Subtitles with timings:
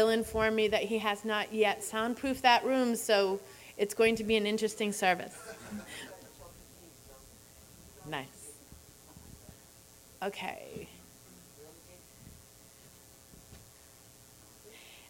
[0.00, 3.38] Bill informed me that he has not yet soundproofed that room, so
[3.76, 5.36] it's going to be an interesting service.
[8.08, 8.52] nice.
[10.22, 10.88] Okay.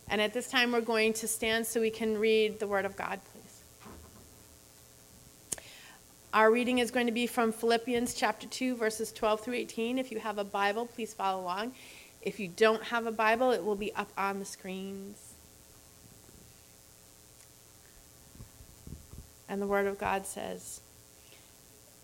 [0.09, 2.97] And at this time, we're going to stand so we can read the Word of
[2.97, 3.63] God, please.
[6.35, 10.01] Our reading is going to be from Philippians chapter 2, verses 12 through 18.
[10.01, 11.75] If you have a Bible, please follow along.
[12.23, 15.34] If you don't have a Bible, it will be up on the screens.
[19.48, 20.80] And the Word of God says,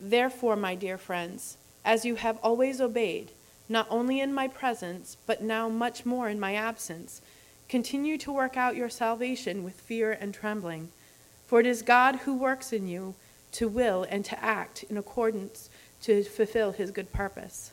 [0.00, 3.30] Therefore, my dear friends, as you have always obeyed,
[3.68, 7.20] not only in my presence, but now much more in my absence,
[7.68, 10.92] Continue to work out your salvation with fear and trembling,
[11.46, 13.14] for it is God who works in you
[13.52, 15.68] to will and to act in accordance
[16.02, 17.72] to fulfill his good purpose.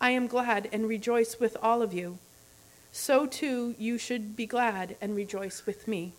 [0.00, 2.18] I am glad and rejoice with all of you.
[2.92, 6.12] So too you should be glad and rejoice with me.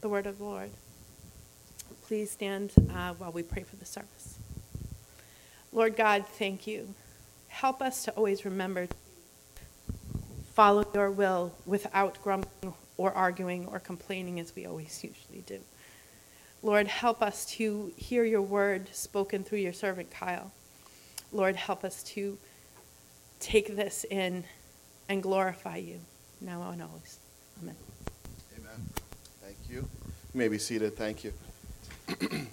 [0.00, 0.70] The word of the Lord.
[2.06, 4.38] Please stand uh, while we pray for the service.
[5.72, 6.94] Lord God, thank you.
[7.48, 8.88] Help us to always remember
[10.54, 15.60] follow your will without grumbling or arguing or complaining as we always usually do.
[16.62, 20.52] Lord, help us to hear your word spoken through your servant Kyle.
[21.30, 22.38] Lord, help us to
[23.40, 24.44] take this in
[25.08, 26.00] and glorify you
[26.40, 27.18] now and always.
[27.62, 27.76] Amen.
[28.58, 28.88] Amen.
[29.42, 29.76] Thank you.
[29.76, 29.88] You
[30.34, 30.96] may be seated.
[30.96, 31.32] Thank you.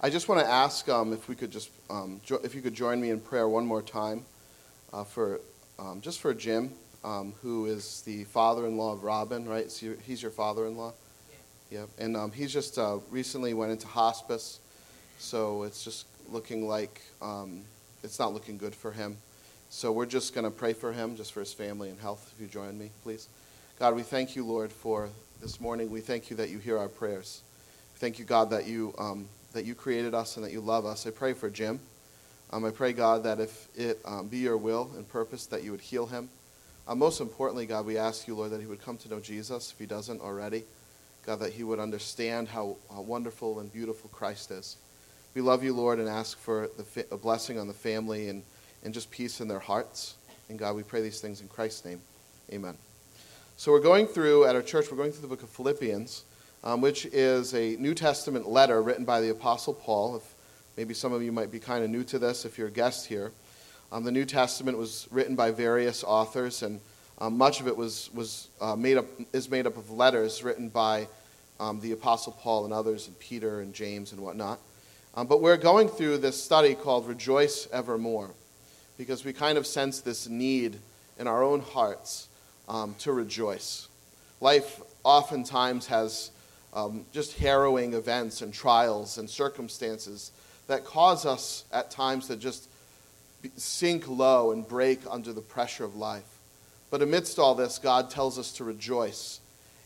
[0.00, 2.74] I just want to ask um, if we could just um, jo- if you could
[2.74, 4.24] join me in prayer one more time
[4.92, 5.40] uh, for
[5.78, 6.70] um, just for Jim,
[7.04, 9.70] um, who is the father-in-law of Robin, right?
[9.70, 10.92] So he's your father-in-law.
[11.70, 11.80] Yeah.
[11.80, 11.88] Yep.
[11.98, 14.60] And um, he's just uh, recently went into hospice,
[15.18, 17.62] so it's just looking like um,
[18.02, 19.16] it's not looking good for him.
[19.74, 22.32] So we're just going to pray for him, just for his family and health.
[22.32, 23.28] If you join me, please.
[23.80, 25.08] God, we thank you, Lord, for
[25.42, 25.90] this morning.
[25.90, 27.42] We thank you that you hear our prayers.
[27.96, 31.08] Thank you, God, that you um, that you created us and that you love us.
[31.08, 31.80] I pray for Jim.
[32.52, 35.72] Um, I pray, God, that if it um, be your will and purpose, that you
[35.72, 36.28] would heal him.
[36.86, 39.72] Uh, most importantly, God, we ask you, Lord, that he would come to know Jesus
[39.72, 40.62] if he doesn't already.
[41.26, 44.76] God, that he would understand how, wonderful and beautiful Christ is.
[45.34, 48.44] We love you, Lord, and ask for the a blessing on the family and,
[48.84, 50.14] and just peace in their hearts.
[50.48, 52.00] And God, we pray these things in Christ's name.
[52.52, 52.76] Amen.
[53.56, 56.24] So we're going through, at our church, we're going through the book of Philippians,
[56.62, 60.16] um, which is a New Testament letter written by the Apostle Paul.
[60.16, 60.34] If
[60.76, 63.06] Maybe some of you might be kind of new to this if you're a guest
[63.06, 63.30] here.
[63.92, 66.80] Um, the New Testament was written by various authors, and
[67.18, 70.68] um, much of it was, was, uh, made up, is made up of letters written
[70.68, 71.06] by
[71.60, 74.58] um, the Apostle Paul and others, and Peter and James and whatnot.
[75.14, 78.32] Um, but we're going through this study called Rejoice Evermore
[78.96, 80.78] because we kind of sense this need
[81.18, 82.28] in our own hearts
[82.68, 83.88] um, to rejoice.
[84.40, 86.30] Life oftentimes has
[86.72, 90.32] um, just harrowing events and trials and circumstances
[90.66, 92.68] that cause us at times to just
[93.56, 96.38] sink low and break under the pressure of life.
[96.90, 99.40] But amidst all this, God tells us to rejoice.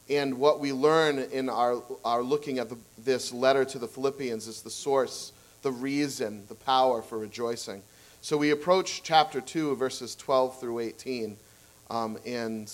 [0.09, 4.47] And what we learn in our, our looking at the, this letter to the Philippians
[4.47, 5.33] is the source,
[5.63, 7.83] the reason, the power for rejoicing.
[8.21, 11.37] So we approach chapter 2, verses 12 through 18.
[11.89, 12.71] Um, and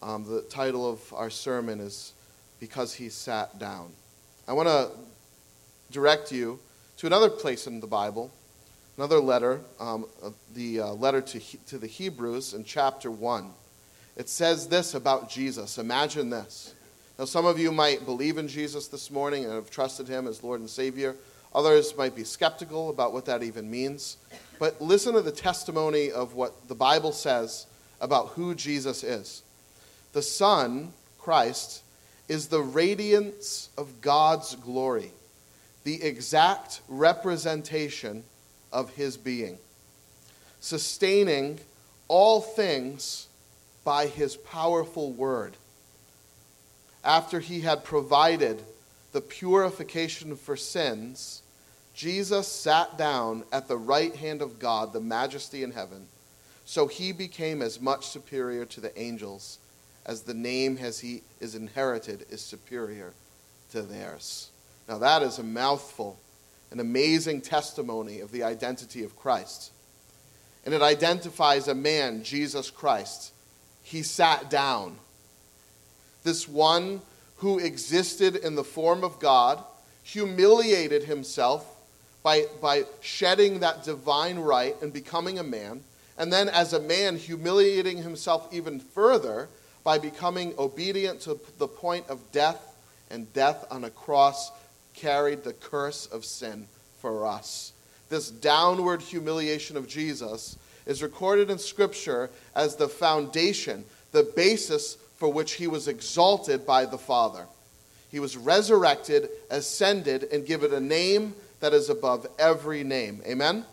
[0.00, 2.12] um, the title of our sermon is
[2.60, 3.90] Because He Sat Down.
[4.46, 4.90] I want to
[5.90, 6.60] direct you
[6.98, 8.30] to another place in the Bible,
[8.96, 10.06] another letter, um,
[10.54, 13.50] the uh, letter to, he- to the Hebrews in chapter 1.
[14.16, 15.78] It says this about Jesus.
[15.78, 16.74] Imagine this.
[17.18, 20.44] Now, some of you might believe in Jesus this morning and have trusted him as
[20.44, 21.16] Lord and Savior.
[21.54, 24.18] Others might be skeptical about what that even means.
[24.58, 27.66] But listen to the testimony of what the Bible says
[28.00, 29.42] about who Jesus is.
[30.12, 31.82] The Son, Christ,
[32.28, 35.12] is the radiance of God's glory
[35.86, 38.24] the exact representation
[38.72, 39.56] of his being,
[40.58, 41.60] sustaining
[42.08, 43.28] all things
[43.84, 45.56] by his powerful word.
[47.04, 48.60] After he had provided
[49.12, 51.42] the purification for sins,
[51.96, 56.06] Jesus sat down at the right hand of God, the majesty in heaven,
[56.66, 59.58] so he became as much superior to the angels
[60.04, 63.14] as the name as he is inherited is superior
[63.70, 64.50] to theirs.
[64.86, 66.18] Now, that is a mouthful,
[66.70, 69.72] an amazing testimony of the identity of Christ.
[70.66, 73.32] And it identifies a man, Jesus Christ.
[73.82, 74.98] He sat down.
[76.24, 77.00] This one
[77.36, 79.64] who existed in the form of God
[80.02, 81.72] humiliated himself
[82.26, 85.84] by, by shedding that divine right and becoming a man.
[86.18, 89.48] And then, as a man, humiliating himself even further
[89.84, 92.74] by becoming obedient to the point of death,
[93.12, 94.50] and death on a cross
[94.92, 96.66] carried the curse of sin
[96.98, 97.72] for us.
[98.08, 105.32] This downward humiliation of Jesus is recorded in Scripture as the foundation, the basis for
[105.32, 107.46] which he was exalted by the Father.
[108.10, 113.20] He was resurrected, ascended, and given a name that is above every name.
[113.26, 113.64] Amen?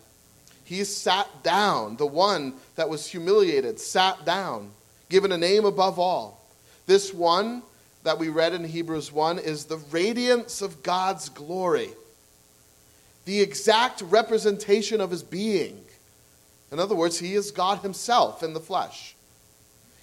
[0.63, 1.95] He sat down.
[1.97, 4.71] The one that was humiliated sat down,
[5.09, 6.43] given a name above all.
[6.87, 7.61] This one
[8.01, 11.91] that we read in Hebrews 1 is the radiance of God's glory,
[13.25, 15.79] the exact representation of his being.
[16.71, 19.13] In other words, he is God himself in the flesh.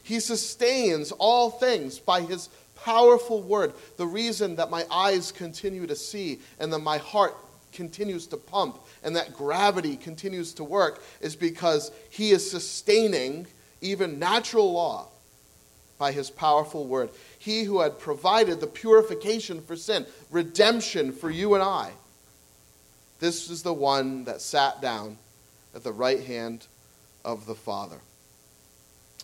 [0.05, 2.51] He sustains all things by his
[2.85, 3.73] powerful word.
[3.97, 7.35] The reason that my eyes continue to see and that my heart
[7.73, 13.47] continues to pump and that gravity continues to work is because he is sustaining
[13.81, 15.09] even natural law
[15.99, 17.11] by his powerful word.
[17.39, 21.91] He who had provided the purification for sin, redemption for you and I.
[23.19, 25.19] This is the one that sat down
[25.75, 26.67] at the right hand
[27.25, 27.99] of the Father.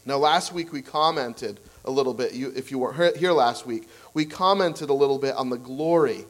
[0.04, 3.88] Now, last week we commented a little bit, you, if you weren't here last week,
[4.14, 6.26] we commented a little bit on the glory,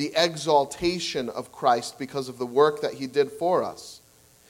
[0.00, 4.00] the exaltation of Christ because of the work that he did for us.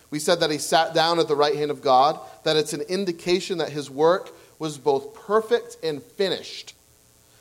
[0.08, 2.82] We said that he sat down at the right hand of God, that it's an
[2.82, 4.30] indication that his work
[4.60, 6.74] was both perfect and finished.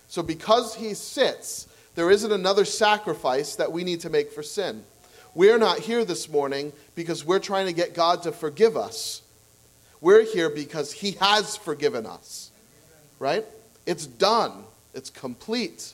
[0.08, 4.84] So, because he sits, there isn't another sacrifice that we need to make for sin.
[5.36, 9.22] We're not here this morning because we're trying to get God to forgive us.
[10.02, 12.50] We're here because he has forgiven us.
[13.20, 13.46] Right?
[13.86, 14.64] It's done,
[14.96, 15.94] it's complete.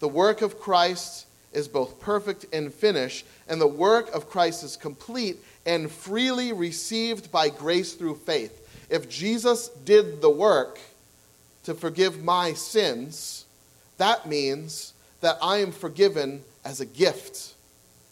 [0.00, 4.76] The work of Christ is both perfect and finished, and the work of Christ is
[4.76, 8.86] complete and freely received by grace through faith.
[8.90, 10.78] If Jesus did the work
[11.64, 13.44] to forgive my sins,
[13.98, 17.54] that means that I am forgiven as a gift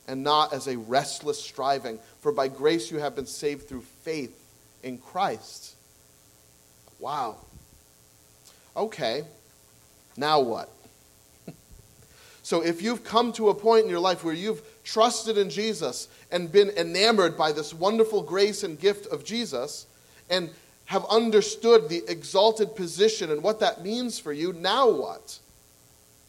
[0.09, 1.99] and not as a restless striving.
[2.21, 4.37] For by grace you have been saved through faith
[4.83, 5.75] in Christ.
[6.99, 7.37] Wow.
[8.77, 9.25] Okay,
[10.17, 10.71] now what?
[12.47, 16.07] So if you've come to a point in your life where you've trusted in Jesus
[16.31, 19.87] and been enamored by this wonderful grace and gift of Jesus,
[20.31, 20.51] and
[20.85, 25.41] have understood the exalted position and what that means for you, now what?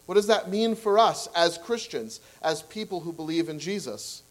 [0.08, 4.24] What does that mean for us as Christians, as people who believe in Jesus?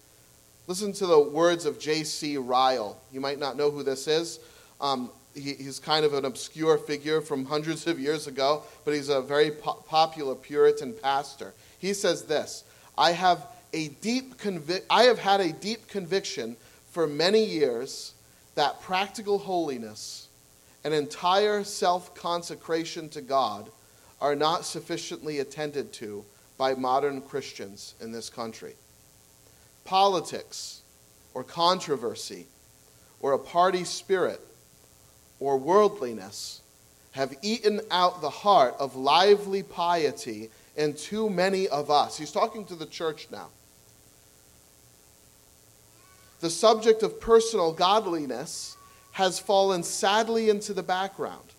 [0.67, 2.37] Listen to the words of J.C.
[2.37, 2.99] Ryle.
[3.13, 4.41] You might not know who this is.
[4.81, 9.09] Um, he, he's kind of an obscure figure from hundreds of years ago, but he's
[9.09, 11.55] a very po- popular Puritan pastor.
[11.87, 12.65] He says this
[12.99, 16.57] I have, a deep convi- I have had a deep conviction
[16.91, 18.15] for many years
[18.57, 20.27] that practical holiness
[20.83, 23.71] and entire self consecration to God
[24.21, 26.25] are not sufficiently attended to
[26.59, 28.75] by modern Christians in this country.
[29.85, 30.83] Politics
[31.35, 32.47] or controversy
[33.21, 34.41] or a party spirit
[35.39, 36.63] or worldliness
[37.13, 42.19] have eaten out the heart of lively piety in too many of us.
[42.19, 43.49] He's talking to the church now.
[46.41, 48.77] The subject of personal godliness
[49.13, 51.55] has fallen sadly into the background.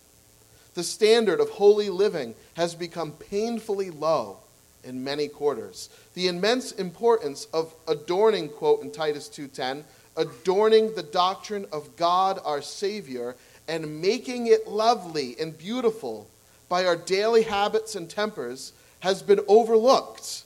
[0.74, 4.38] The standard of holy living has become painfully low
[4.84, 5.90] in many quarters.
[6.14, 9.84] The immense importance of adorning, quote in Titus 2:10,
[10.16, 13.34] adorning the doctrine of God our Savior
[13.66, 16.28] and making it lovely and beautiful
[16.68, 20.44] by our daily habits and tempers has been overlooked.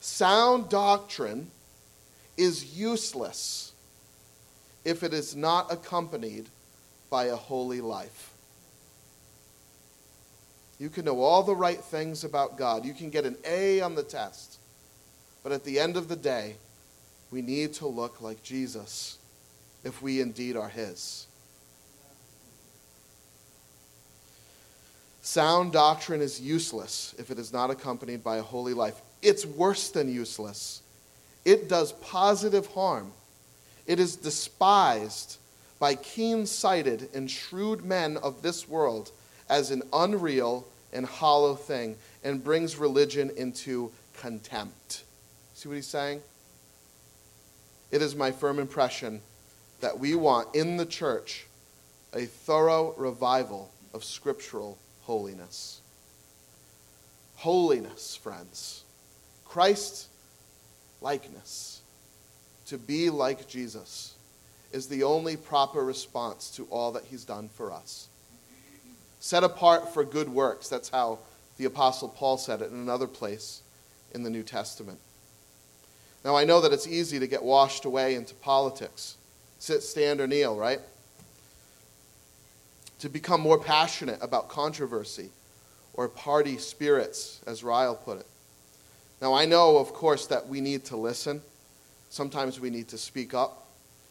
[0.00, 1.50] Sound doctrine
[2.36, 3.72] is useless
[4.84, 6.46] if it is not accompanied
[7.10, 8.32] by a holy life.
[10.78, 12.84] You can know all the right things about God.
[12.84, 14.58] You can get an A on the test.
[15.42, 16.56] But at the end of the day,
[17.30, 19.18] we need to look like Jesus
[19.84, 21.25] if we indeed are His.
[25.26, 29.02] Sound doctrine is useless if it is not accompanied by a holy life.
[29.22, 30.82] It's worse than useless.
[31.44, 33.10] It does positive harm.
[33.88, 35.38] It is despised
[35.80, 39.10] by keen sighted and shrewd men of this world
[39.48, 43.90] as an unreal and hollow thing and brings religion into
[44.20, 45.02] contempt.
[45.54, 46.22] See what he's saying?
[47.90, 49.22] It is my firm impression
[49.80, 51.48] that we want in the church
[52.14, 55.80] a thorough revival of scriptural holiness.
[57.36, 58.84] Holiness, friends.
[59.44, 60.08] Christ
[61.00, 61.80] likeness.
[62.66, 64.14] To be like Jesus
[64.72, 68.08] is the only proper response to all that he's done for us.
[69.20, 70.68] Set apart for good works.
[70.68, 71.20] That's how
[71.56, 73.62] the Apostle Paul said it in another place
[74.12, 74.98] in the New Testament.
[76.24, 79.16] Now, I know that it's easy to get washed away into politics
[79.58, 80.80] sit, stand, or kneel, right?
[83.00, 85.30] To become more passionate about controversy
[85.94, 88.26] or party spirits, as Ryle put it.
[89.20, 91.40] Now, I know, of course, that we need to listen.
[92.10, 93.66] Sometimes we need to speak up.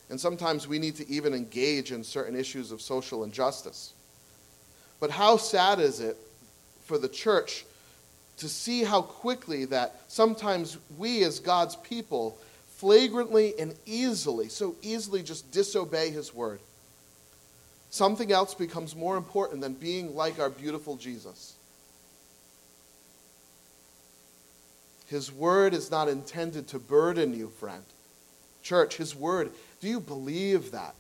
[0.10, 3.94] And sometimes we need to even engage in certain issues of social injustice.
[5.00, 6.18] But how sad is it
[6.86, 7.66] for the church
[8.38, 12.38] to see how quickly that sometimes we, as God's people,
[12.68, 16.60] flagrantly and easily, so easily just disobey His word?
[17.96, 21.54] Something else becomes more important than being like our beautiful Jesus.
[25.08, 27.86] His word is not intended to burden you, friend.
[28.62, 29.50] Church, His word,
[29.80, 30.94] do you believe that?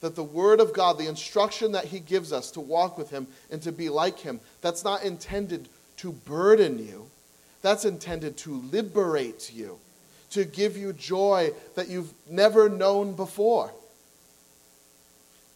[0.00, 3.26] That the word of God, the instruction that He gives us to walk with Him
[3.50, 7.10] and to be like Him, that's not intended to burden you.
[7.60, 9.78] That's intended to liberate you,
[10.30, 13.70] to give you joy that you've never known before.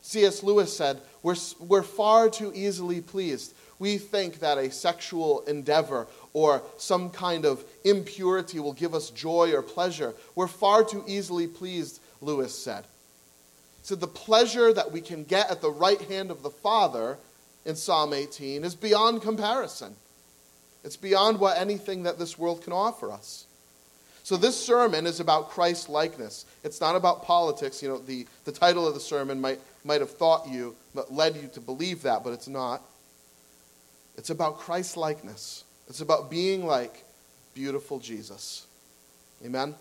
[0.07, 0.45] C.S.
[0.45, 3.55] Lewis said, we're, we're far too easily pleased.
[3.81, 9.53] We think that a sexual endeavor or some kind of impurity will give us joy
[9.53, 10.15] or pleasure.
[10.37, 12.85] We're far too easily pleased, Lewis said.
[13.83, 17.19] So the pleasure that we can get at the right hand of the Father
[17.65, 19.97] in Psalm 18 is beyond comparison.
[20.85, 23.47] It's beyond what anything that this world can offer us.
[24.27, 26.47] So this sermon is about Christ likeness.
[26.65, 27.81] It's not about politics.
[27.81, 31.37] You know, the, the title of the sermon might, might have thought you, but led
[31.37, 32.83] you to believe that, but it's not.
[34.17, 35.65] It's about Christ likeness.
[35.89, 37.05] It's about being like
[37.55, 38.67] beautiful Jesus.
[39.45, 39.75] Amen?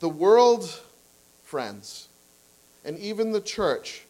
[0.00, 0.80] The world,
[1.44, 2.08] friends,
[2.84, 4.02] and even the church,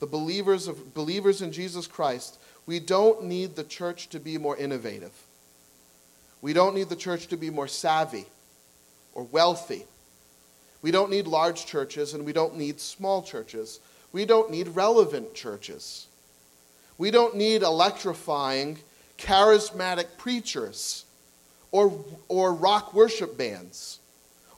[0.00, 4.56] the believers of believers in Jesus Christ, we don't need the church to be more
[4.56, 5.12] innovative.
[6.40, 8.26] We don't need the church to be more savvy
[9.12, 9.86] or wealthy.
[10.82, 13.80] We don't need large churches and we don't need small churches.
[14.12, 16.06] We don't need relevant churches.
[16.96, 18.78] We don't need electrifying,
[19.18, 21.04] charismatic preachers
[21.70, 23.98] or, or rock worship bands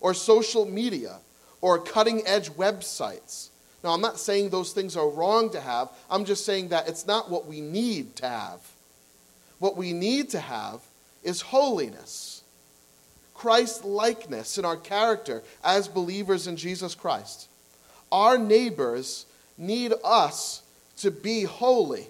[0.00, 1.19] or social media
[1.61, 3.49] or cutting edge websites.
[3.83, 5.89] Now, I'm not saying those things are wrong to have.
[6.11, 8.61] I'm just saying that it's not what we need to have.
[9.59, 10.81] What we need to have
[11.23, 12.30] is holiness,
[13.40, 17.49] Christ likeness in our character as believers in Jesus Christ.
[18.12, 19.25] Our neighbors
[19.56, 20.62] need us
[20.99, 22.06] to be holy.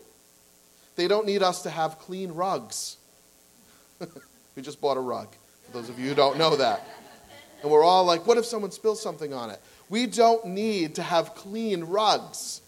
[0.96, 2.96] They don't need us to have clean rugs.
[4.56, 5.28] we just bought a rug,
[5.66, 6.84] for those of you who don't know that.
[7.62, 9.60] And we're all like, what if someone spills something on it?
[9.88, 12.60] We don't need to have clean rugs.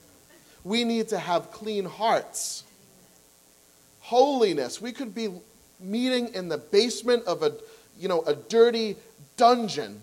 [0.63, 2.63] We need to have clean hearts.
[3.99, 4.81] Holiness.
[4.81, 5.31] We could be
[5.81, 7.55] meeting in the basement of a,
[8.03, 8.97] you know, a dirty
[9.37, 10.03] dungeon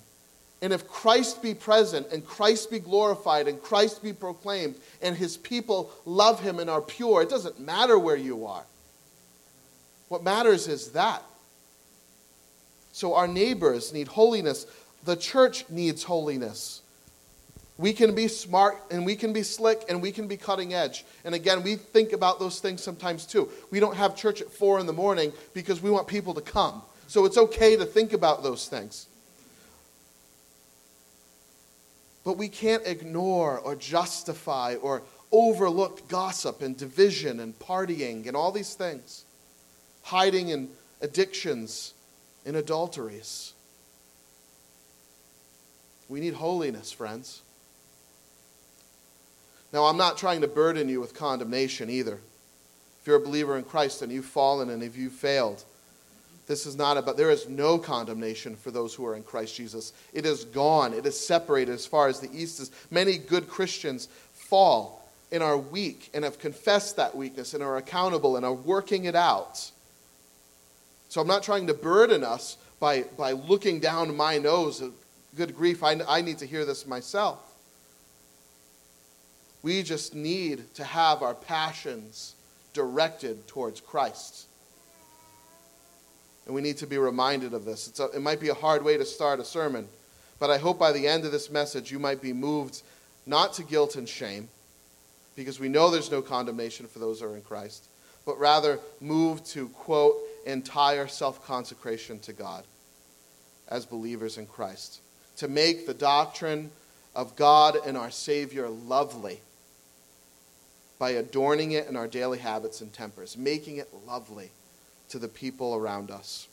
[0.62, 5.38] and if Christ be present and Christ be glorified and Christ be proclaimed and his
[5.38, 8.66] people love him and are pure, it doesn't matter where you are.
[10.10, 11.24] What matters is that.
[12.92, 14.66] So our neighbors need holiness.
[15.06, 16.82] The church needs holiness.
[17.78, 21.06] We can be smart and we can be slick and we can be cutting edge.
[21.24, 23.50] And again, we think about those things sometimes too.
[23.72, 26.82] We don't have church at four in the morning because we want people to come.
[27.10, 29.08] So it's okay to think about those things.
[32.24, 35.02] But we can't ignore or justify or
[35.32, 39.26] overlook gossip and division and partying and all these things,
[40.04, 40.70] hiding in
[41.02, 41.96] addictions
[42.46, 43.54] and adulteries.
[46.10, 47.42] We need holiness, friends.
[49.74, 52.20] Now, I'm not trying to burden you with condemnation either.
[53.02, 55.64] If you're a believer in Christ and you've fallen and if you've failed,
[56.50, 59.94] this is not about, there is no condemnation for those who are in Christ Jesus.
[60.14, 62.72] It is gone, it is separated as far as the east is.
[62.90, 68.36] Many good Christians fall and are weak and have confessed that weakness and are accountable
[68.36, 69.70] and are working it out.
[71.10, 74.82] So I'm not trying to burden us by, by looking down my nose.
[75.36, 77.38] Good grief, I, I need to hear this myself.
[79.62, 82.34] We just need to have our passions
[82.74, 84.48] directed towards Christ.
[86.46, 88.00] And we need to be reminded of this.
[88.00, 89.88] A, it might be a hard way to start a sermon,
[90.40, 92.82] but I hope by the end of this message you might be moved
[93.26, 94.50] not to guilt and shame,
[95.36, 97.86] because we know there's no condemnation for those who are in Christ,
[98.26, 100.16] but rather moved to, quote,
[100.46, 102.64] entire self consecration to God
[103.68, 105.02] as believers in Christ,
[105.38, 106.72] to make the doctrine
[107.16, 109.40] of God and our Savior lovely
[110.98, 114.52] by adorning it in our daily habits and tempers, making it lovely
[115.10, 116.48] to the people around us.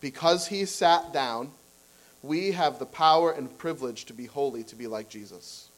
[0.00, 1.50] Because he sat down,
[2.22, 5.68] we have the power and privilege to be holy, to be like Jesus.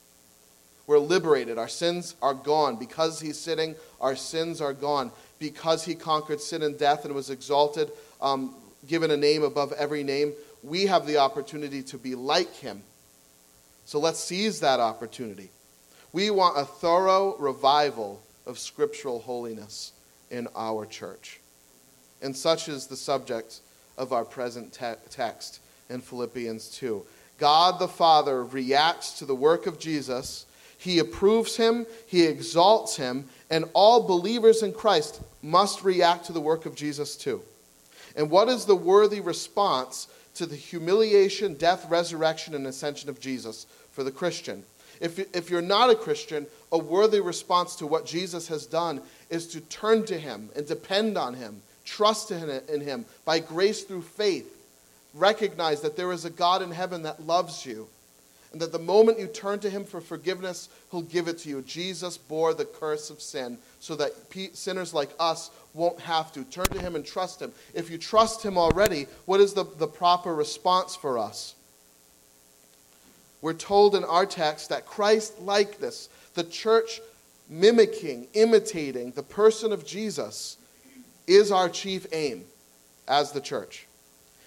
[0.86, 1.58] We're liberated.
[1.58, 2.76] Our sins are gone.
[2.76, 5.10] Because he's sitting, our sins are gone.
[5.38, 8.54] Because he conquered sin and death and was exalted, um,
[8.86, 12.82] given a name above every name, we have the opportunity to be like him.
[13.84, 15.50] So let's seize that opportunity.
[16.12, 19.92] We want a thorough revival of scriptural holiness
[20.30, 21.40] in our church.
[22.24, 23.60] And such is the subject
[23.98, 27.04] of our present te- text in Philippians 2.
[27.38, 30.46] God the Father reacts to the work of Jesus,
[30.78, 36.40] He approves Him, He exalts Him, and all believers in Christ must react to the
[36.40, 37.42] work of Jesus too.
[38.16, 43.66] And what is the worthy response to the humiliation, death, resurrection, and ascension of Jesus
[43.90, 44.64] for the Christian?
[44.98, 49.46] If, if you're not a Christian, a worthy response to what Jesus has done is
[49.48, 54.50] to turn to Him and depend on Him Trust in Him by grace through faith.
[55.12, 57.88] Recognize that there is a God in heaven that loves you.
[58.52, 61.62] And that the moment you turn to Him for forgiveness, He'll give it to you.
[61.62, 64.12] Jesus bore the curse of sin so that
[64.52, 66.44] sinners like us won't have to.
[66.44, 67.52] Turn to Him and trust Him.
[67.74, 71.54] If you trust Him already, what is the, the proper response for us?
[73.42, 77.00] We're told in our text that Christ likeness, the church
[77.50, 80.56] mimicking, imitating the person of Jesus,
[81.26, 82.44] is our chief aim
[83.08, 83.86] as the church.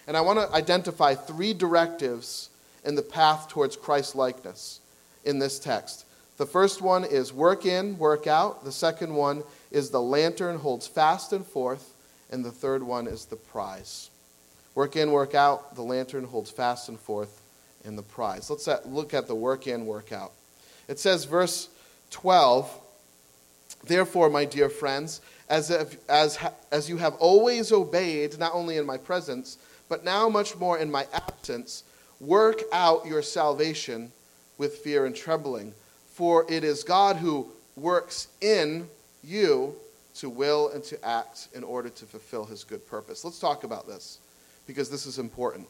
[0.07, 2.49] And I want to identify three directives
[2.85, 4.79] in the path towards Christ likeness
[5.25, 6.05] in this text.
[6.37, 8.63] The first one is work in, work out.
[8.63, 11.93] The second one is the lantern holds fast and forth.
[12.31, 14.09] And the third one is the prize.
[14.75, 15.75] Work in, work out.
[15.75, 17.41] The lantern holds fast and forth.
[17.83, 18.49] And the prize.
[18.49, 20.31] Let's look at the work in, work out.
[20.87, 21.69] It says, verse
[22.11, 22.81] 12,
[23.83, 26.37] Therefore, my dear friends, as, if, as,
[26.71, 29.57] as you have always obeyed, not only in my presence,
[29.89, 31.83] but now much more in my absence,
[32.19, 34.11] work out your salvation
[34.57, 35.73] with fear and trembling.
[36.13, 38.89] For it is God who works in
[39.23, 39.75] you
[40.15, 43.23] to will and to act in order to fulfill his good purpose.
[43.23, 44.19] Let's talk about this
[44.65, 45.67] because this is important.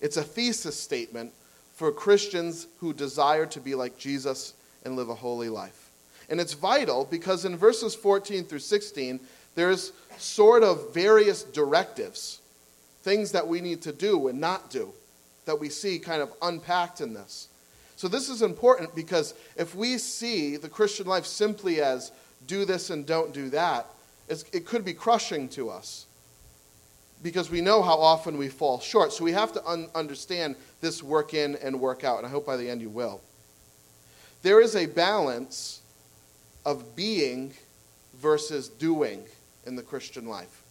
[0.00, 1.32] It's a thesis statement
[1.74, 4.54] for Christians who desire to be like Jesus
[4.84, 5.81] and live a holy life.
[6.32, 9.20] And it's vital because in verses 14 through 16,
[9.54, 12.40] there's sort of various directives,
[13.02, 14.94] things that we need to do and not do,
[15.44, 17.48] that we see kind of unpacked in this.
[17.96, 22.12] So this is important because if we see the Christian life simply as
[22.46, 23.84] do this and don't do that,
[24.26, 26.06] it could be crushing to us
[27.22, 29.12] because we know how often we fall short.
[29.12, 32.46] So we have to un- understand this work in and work out, and I hope
[32.46, 33.20] by the end you will.
[34.40, 35.81] There is a balance
[36.64, 37.52] of being
[38.14, 39.24] versus doing
[39.66, 40.62] in the Christian life.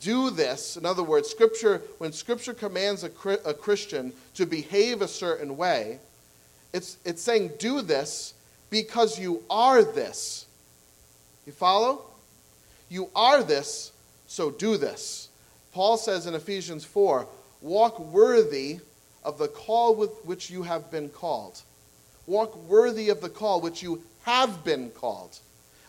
[0.00, 3.10] Do this, in other words, Scripture, when Scripture commands a,
[3.44, 6.00] a Christian to behave a certain way,
[6.72, 8.34] it's, it's saying do this
[8.68, 10.46] because you are this.
[11.46, 12.02] You follow?
[12.88, 13.92] You are this,
[14.26, 15.28] so do this.
[15.72, 17.26] Paul says in Ephesians 4
[17.62, 18.80] walk worthy
[19.24, 21.62] of the call with which you have been called.
[22.26, 25.38] Walk worthy of the call which you have been called.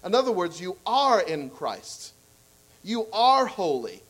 [0.06, 2.14] In other words, you are in Christ.
[2.84, 4.02] You are holy.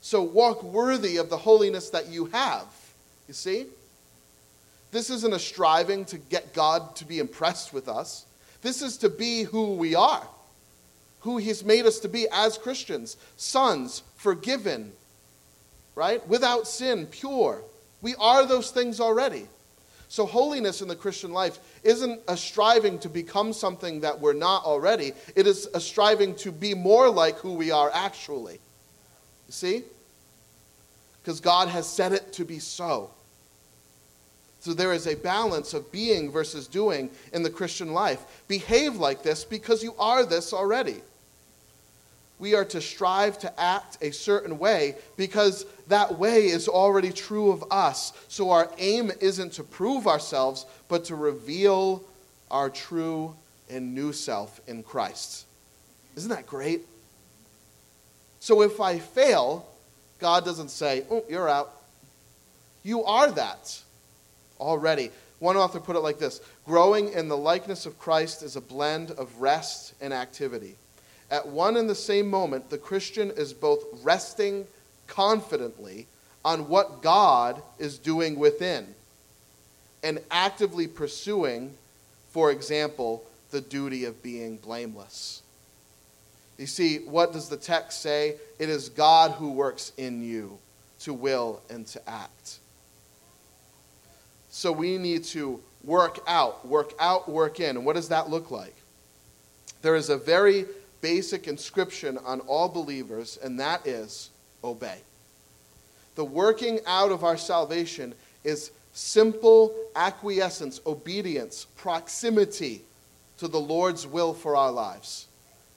[0.00, 2.66] So walk worthy of the holiness that you have.
[3.26, 3.66] You see?
[4.92, 8.24] This isn't a striving to get God to be impressed with us.
[8.62, 10.26] This is to be who we are,
[11.20, 14.92] who He's made us to be as Christians sons, forgiven,
[15.96, 16.26] right?
[16.28, 17.62] Without sin, pure.
[18.02, 19.48] We are those things already.
[20.08, 24.64] So, holiness in the Christian life isn't a striving to become something that we're not
[24.64, 28.54] already, it is a striving to be more like who we are actually.
[28.54, 29.82] You see?
[31.22, 33.10] Because God has said it to be so.
[34.60, 38.44] So, there is a balance of being versus doing in the Christian life.
[38.48, 41.02] Behave like this because you are this already
[42.38, 47.50] we are to strive to act a certain way because that way is already true
[47.50, 48.12] of us.
[48.28, 52.04] So our aim isn't to prove ourselves, but to reveal
[52.50, 53.34] our true
[53.68, 55.46] and new self in Christ.
[56.16, 56.82] Isn't that great?
[58.40, 59.66] So if I fail,
[60.18, 61.72] God doesn't say, oh, you're out.
[62.82, 63.80] You are that
[64.60, 65.10] already.
[65.40, 69.10] One author put it like this Growing in the likeness of Christ is a blend
[69.12, 70.76] of rest and activity.
[71.30, 74.66] At one and the same moment, the Christian is both resting
[75.06, 76.06] confidently
[76.44, 78.94] on what God is doing within
[80.02, 81.74] and actively pursuing,
[82.30, 85.42] for example, the duty of being blameless.
[86.56, 88.36] You see, what does the text say?
[88.58, 90.58] It is God who works in you
[91.00, 92.58] to will and to act.
[94.50, 97.76] So we need to work out, work out, work in.
[97.76, 98.74] And what does that look like?
[99.82, 100.66] There is a very
[101.00, 104.30] basic inscription on all believers, and that is
[104.64, 104.98] obey.
[106.14, 112.82] The working out of our salvation is simple acquiescence, obedience, proximity
[113.38, 115.26] to the Lord's will for our lives,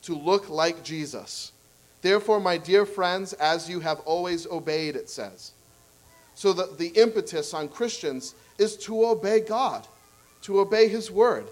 [0.03, 1.51] to look like Jesus.
[2.01, 5.51] Therefore, my dear friends, as you have always obeyed, it says.
[6.33, 9.87] So that the impetus on Christians is to obey God,
[10.43, 11.45] to obey His word.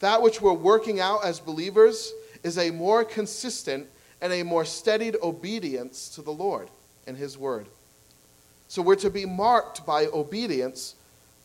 [0.00, 2.12] That which we're working out as believers
[2.44, 3.88] is a more consistent
[4.20, 6.68] and a more steadied obedience to the Lord
[7.06, 7.66] and His word.
[8.68, 10.94] So we're to be marked by obedience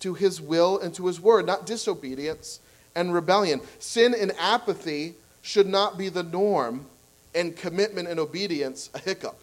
[0.02, 2.60] to His will and to His word, not disobedience
[2.96, 3.62] and rebellion.
[3.80, 6.86] Sin and apathy should not be the norm,
[7.36, 9.40] and commitment and obedience a hiccup.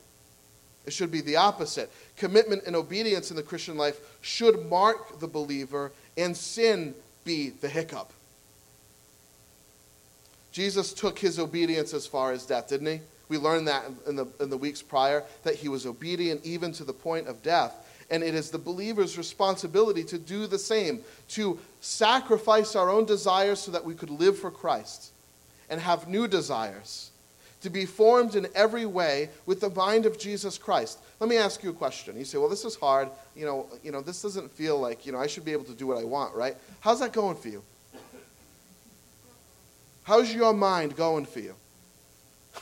[0.86, 1.90] It should be the opposite.
[2.16, 7.68] Commitment and obedience in the Christian life should mark the believer, and sin be the
[7.68, 8.12] hiccup.
[10.56, 13.00] Jesus took his obedience as far as death, didn't he?
[13.28, 16.84] We learned that in the, in the weeks prior, that he was obedient even to
[16.84, 17.74] the point of death.
[18.08, 23.60] And it is the believer's responsibility to do the same, to sacrifice our own desires
[23.60, 25.10] so that we could live for Christ
[25.68, 27.10] and have new desires,
[27.60, 31.00] to be formed in every way with the mind of Jesus Christ.
[31.20, 32.16] Let me ask you a question.
[32.16, 33.10] You say, well, this is hard.
[33.34, 35.74] You know, you know, this doesn't feel like, you know, I should be able to
[35.74, 36.56] do what I want, right?
[36.80, 37.62] How's that going for you?
[40.06, 41.56] How's your mind going for you?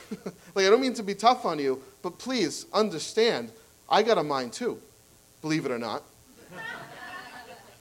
[0.55, 3.51] like, I don't mean to be tough on you, but please understand,
[3.87, 4.81] I got a mind too,
[5.43, 6.01] believe it or not.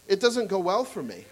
[0.07, 1.25] it doesn't go well for me.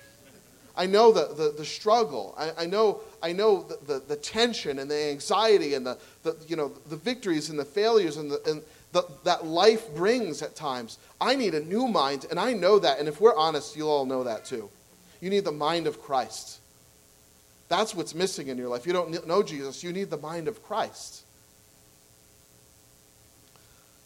[0.75, 2.35] I know the, the, the struggle.
[2.38, 6.35] I, I know, I know the, the, the, tension and the anxiety and the, the,
[6.49, 10.57] you know, the victories and the failures and, the, and the, that life brings at
[10.57, 10.97] times.
[11.21, 12.99] I need a new mind, and I know that.
[12.99, 14.71] And if we're honest, you'll all know that too.
[15.21, 16.61] You need the mind of Christ.
[17.72, 18.87] That's what's missing in your life.
[18.87, 21.22] You don't know Jesus, you need the mind of Christ.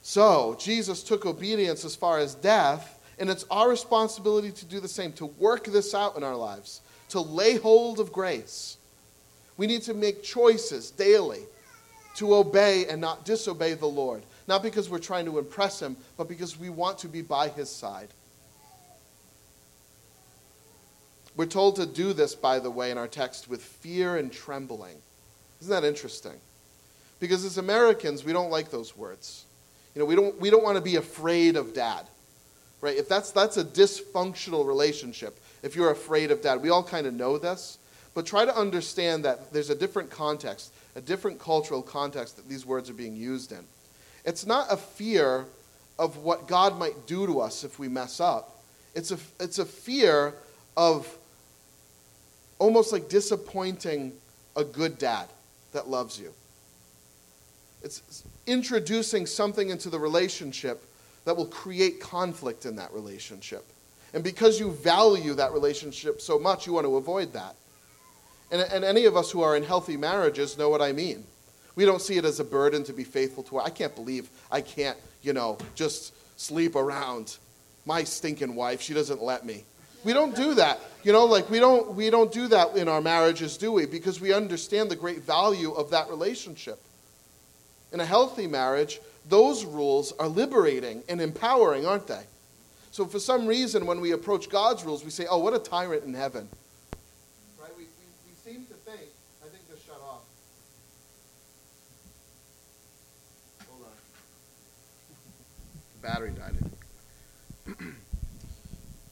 [0.02, 4.86] So, Jesus took obedience as far as death, and it's our responsibility to do the
[4.86, 8.76] same, to work this out in our lives, to lay hold of grace.
[9.56, 11.42] We need to make choices daily
[12.18, 14.22] to obey and not disobey the Lord.
[14.46, 17.68] Not because we're trying to impress Him, but because we want to be by His
[17.68, 18.10] side.
[21.36, 24.96] We're told to do this, by the way, in our text with fear and trembling.
[25.60, 26.40] Isn't that interesting?
[27.20, 29.44] Because as Americans, we don't like those words.
[29.94, 32.06] You know, we don't, we don't want to be afraid of dad,
[32.80, 32.96] right?
[32.96, 37.14] If that's, that's a dysfunctional relationship, if you're afraid of dad, we all kind of
[37.14, 37.78] know this.
[38.14, 42.64] But try to understand that there's a different context, a different cultural context that these
[42.64, 43.64] words are being used in.
[44.24, 45.44] It's not a fear
[45.98, 48.62] of what God might do to us if we mess up.
[48.94, 50.34] It's a, it's a fear
[50.76, 51.06] of
[52.58, 54.12] almost like disappointing
[54.56, 55.28] a good dad
[55.72, 56.32] that loves you.
[57.82, 60.82] It's introducing something into the relationship
[61.24, 63.64] that will create conflict in that relationship.
[64.14, 67.54] And because you value that relationship so much, you want to avoid that.
[68.50, 71.24] And, and any of us who are in healthy marriages know what I mean.
[71.74, 73.58] We don't see it as a burden to be faithful to.
[73.58, 77.36] I can't believe I can't, you know, just sleep around
[77.84, 78.80] my stinking wife.
[78.80, 79.64] She doesn't let me.
[80.06, 80.78] We don't do that.
[81.02, 83.86] You know, like we don't we don't do that in our marriages, do we?
[83.86, 86.80] Because we understand the great value of that relationship.
[87.92, 92.22] In a healthy marriage, those rules are liberating and empowering, aren't they?
[92.92, 96.04] So for some reason when we approach God's rules, we say, "Oh, what a tyrant
[96.04, 96.48] in heaven."
[97.60, 97.76] Right?
[97.76, 99.10] We, we, seem to think,
[99.42, 100.20] I think this shut off.
[103.68, 103.90] Hold on.
[106.00, 107.76] The battery died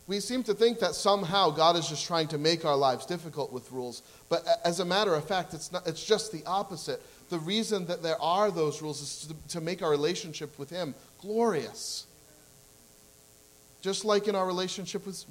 [0.07, 3.53] we seem to think that somehow God is just trying to make our lives difficult
[3.53, 4.03] with rules.
[4.29, 7.01] But as a matter of fact, it's, not, it's just the opposite.
[7.31, 10.95] The reason that there are those rules is to, to make our relationship with Him
[11.19, 12.07] glorious.
[13.81, 15.25] Just like in our relationship with,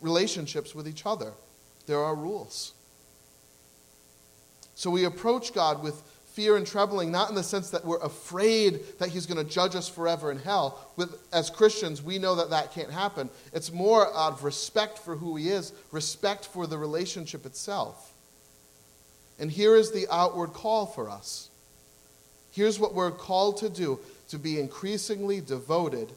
[0.00, 1.32] relationships with each other.
[1.86, 2.74] there are rules.
[4.74, 6.02] So we approach God with
[6.38, 9.74] fear and trembling, not in the sense that we're afraid that He's going to judge
[9.74, 10.88] us forever in hell.
[10.94, 13.28] With, as Christians, we know that that can't happen.
[13.52, 18.12] It's more out of respect for who He is, respect for the relationship itself.
[19.40, 21.50] And here is the outward call for us.
[22.52, 23.98] Here's what we're called to do
[24.28, 26.12] to be increasingly devoted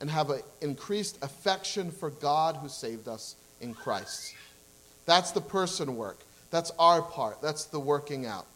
[0.00, 4.36] and have an increased affection for God who saved us in Christ.
[5.04, 6.20] That's the person work.
[6.52, 7.42] That's our part.
[7.42, 8.46] That's the working out.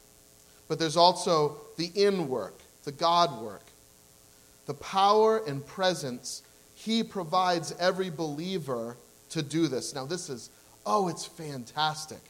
[0.69, 3.65] But there's also the in work, the God work.
[4.67, 6.43] The power and presence
[6.75, 8.97] He provides every believer
[9.31, 9.95] to do this.
[9.95, 10.51] Now, this is,
[10.87, 12.21] oh, it's fantastic.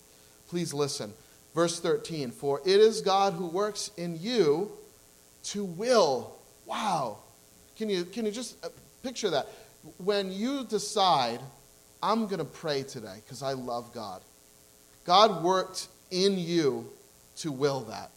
[0.49, 1.13] Please listen.
[1.55, 4.73] Verse 13 For it is God who works in you
[5.45, 6.35] to will.
[6.67, 7.19] Wow.
[7.77, 8.69] Can you, can you just uh,
[9.03, 9.49] picture that?
[9.99, 11.41] When you decide,
[12.03, 14.23] I'm going to pray today because I love God,
[15.05, 16.89] God worked in you
[17.39, 18.11] to will that.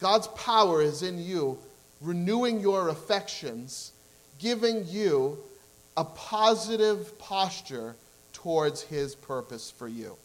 [0.00, 1.58] God's power is in you,
[2.00, 3.92] renewing your affections,
[4.38, 5.38] giving you
[5.96, 7.96] a positive posture
[8.32, 10.16] towards His purpose for you.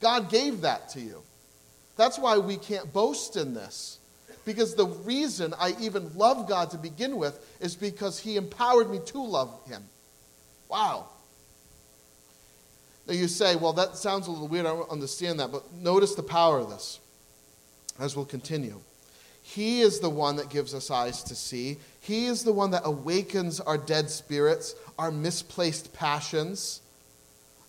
[0.00, 1.22] God gave that to you.
[1.96, 3.98] That's why we can't boast in this.
[4.44, 9.00] Because the reason I even love God to begin with is because He empowered me
[9.06, 9.84] to love Him.
[10.68, 11.06] Wow.
[13.06, 14.66] Now you say, well, that sounds a little weird.
[14.66, 15.50] I don't understand that.
[15.50, 17.00] But notice the power of this
[17.98, 18.80] as we'll continue.
[19.42, 21.78] He is the one that gives us eyes to see.
[22.00, 26.80] He is the one that awakens our dead spirits, our misplaced passions.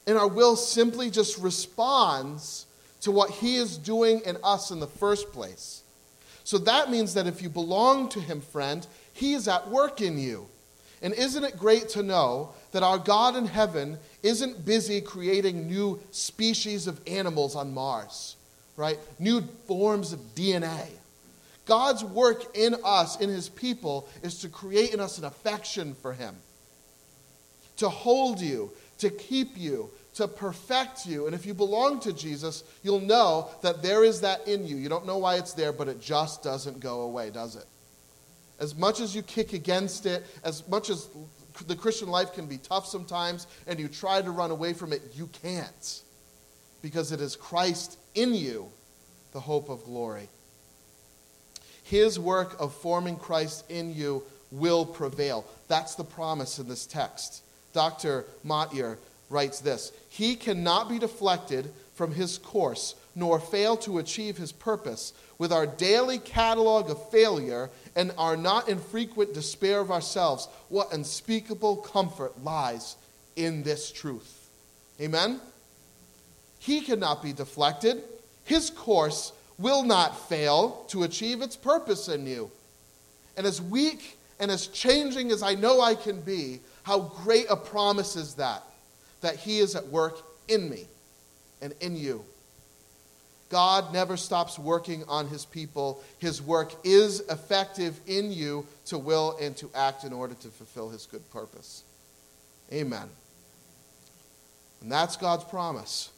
[0.05, 2.65] And our will simply just responds
[3.01, 5.83] to what He is doing in us in the first place.
[6.43, 10.17] So that means that if you belong to Him, friend, He is at work in
[10.17, 10.47] you.
[11.01, 15.99] And isn't it great to know that our God in heaven isn't busy creating new
[16.11, 18.37] species of animals on Mars,
[18.77, 18.97] right?
[19.19, 20.87] New forms of DNA.
[21.65, 26.13] God's work in us, in His people, is to create in us an affection for
[26.13, 26.35] Him,
[27.77, 31.25] to hold you, to keep you, to perfect you.
[31.25, 34.75] And if you belong to Jesus, you'll know that there is that in you.
[34.75, 37.65] You don't know why it's there, but it just doesn't go away, does it?
[38.59, 41.09] As much as you kick against it, as much as
[41.67, 45.01] the Christian life can be tough sometimes, and you try to run away from it,
[45.15, 46.01] you can't.
[46.81, 48.69] Because it is Christ in you,
[49.31, 50.29] the hope of glory.
[51.83, 55.45] His work of forming Christ in you will prevail.
[55.67, 57.43] That's the promise in this text.
[57.73, 58.25] Dr.
[58.43, 58.97] Motyer
[59.29, 65.13] writes this He cannot be deflected from his course, nor fail to achieve his purpose.
[65.39, 71.77] With our daily catalog of failure and our not infrequent despair of ourselves, what unspeakable
[71.77, 72.95] comfort lies
[73.35, 74.49] in this truth.
[75.01, 75.41] Amen?
[76.59, 78.03] He cannot be deflected.
[78.45, 82.51] His course will not fail to achieve its purpose in you.
[83.37, 87.55] And as weak and as changing as I know I can be, how great a
[87.55, 88.61] promise is that,
[89.21, 90.85] that He is at work in me
[91.61, 92.25] and in you.
[93.49, 96.03] God never stops working on His people.
[96.19, 100.89] His work is effective in you to will and to act in order to fulfill
[100.89, 101.83] His good purpose.
[102.71, 103.07] Amen.
[104.81, 106.09] And that's God's promise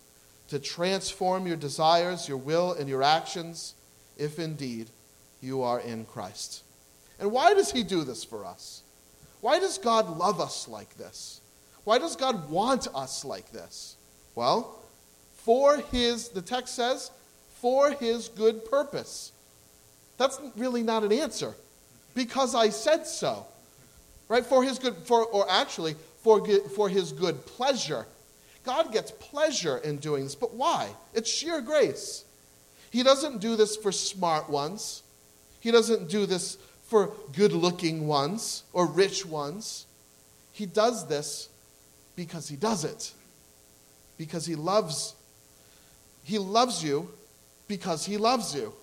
[0.50, 3.74] to transform your desires, your will, and your actions
[4.18, 4.90] if indeed
[5.42, 6.64] you are in Christ.
[7.20, 8.82] And why does He do this for us?
[9.42, 11.42] Why does God love us like this?
[11.84, 13.96] Why does God want us like this?
[14.34, 14.80] Well,
[15.36, 17.12] for His, the text says,
[17.62, 19.32] for His good purpose.
[20.18, 21.54] That's really not an answer
[22.14, 23.46] because I said so.
[24.28, 24.46] Right?
[24.46, 28.08] For His good, for, or actually, for, for His good pleasure.
[28.66, 30.90] God gets pleasure in doing this, but why?
[31.14, 32.26] It's sheer grace.
[32.92, 35.04] He doesn't do this for smart ones,
[35.60, 39.86] He doesn't do this for good looking ones or rich ones.
[40.52, 41.50] He does this
[42.16, 43.14] because He does it,
[44.18, 45.16] because He loves.
[46.24, 47.10] He loves you
[47.68, 48.74] because He loves you.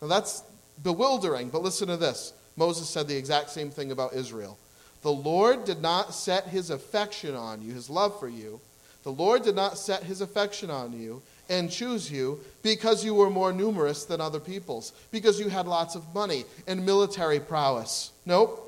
[0.00, 0.42] Now that's
[0.82, 2.32] bewildering, but listen to this.
[2.56, 4.58] Moses said the exact same thing about Israel.
[5.02, 8.60] The Lord did not set his affection on you, his love for you.
[9.04, 13.30] The Lord did not set his affection on you and choose you because you were
[13.30, 18.10] more numerous than other peoples, because you had lots of money and military prowess.
[18.26, 18.64] Nope.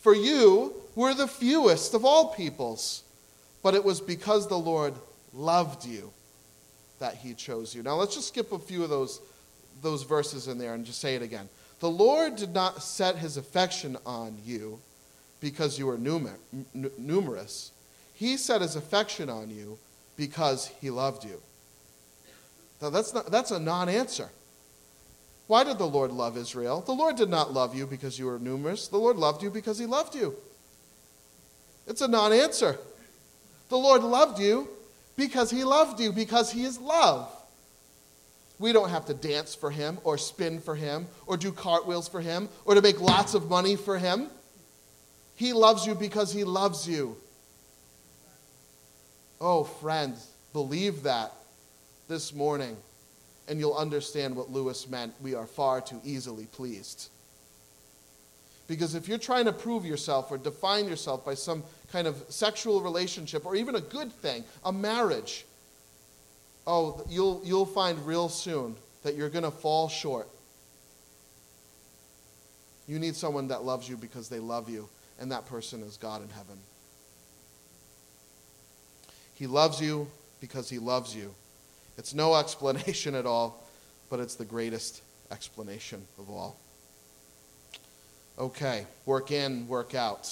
[0.00, 3.02] For you were the fewest of all peoples,
[3.62, 4.94] but it was because the Lord
[5.34, 6.12] loved you
[7.00, 7.82] that he chose you.
[7.82, 9.20] Now let's just skip a few of those,
[9.82, 11.48] those verses in there and just say it again.
[11.80, 14.80] The Lord did not set his affection on you
[15.40, 17.72] because you were numer- n- numerous.
[18.14, 19.78] He set his affection on you
[20.16, 21.40] because he loved you.
[22.82, 24.30] Now, that's, not, that's a non answer.
[25.46, 26.82] Why did the Lord love Israel?
[26.82, 28.88] The Lord did not love you because you were numerous.
[28.88, 30.36] The Lord loved you because he loved you.
[31.86, 32.78] It's a non answer.
[33.68, 34.68] The Lord loved you
[35.16, 37.34] because he loved you, because he is love.
[38.58, 42.20] We don't have to dance for him or spin for him or do cartwheels for
[42.20, 44.28] him or to make lots of money for him.
[45.38, 47.16] He loves you because he loves you.
[49.40, 51.32] Oh, friends, believe that
[52.08, 52.76] this morning,
[53.46, 55.14] and you'll understand what Lewis meant.
[55.22, 57.08] We are far too easily pleased.
[58.66, 62.80] Because if you're trying to prove yourself or define yourself by some kind of sexual
[62.80, 65.46] relationship or even a good thing, a marriage,
[66.66, 68.74] oh, you'll, you'll find real soon
[69.04, 70.28] that you're going to fall short.
[72.88, 76.22] You need someone that loves you because they love you, and that person is God
[76.22, 76.58] in heaven.
[79.34, 80.08] He loves you
[80.40, 81.34] because he loves you.
[81.96, 83.64] It's no explanation at all,
[84.10, 86.56] but it's the greatest explanation of all.
[88.38, 90.30] Okay, work in, work out.